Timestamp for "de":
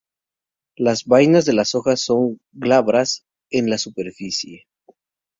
1.45-1.53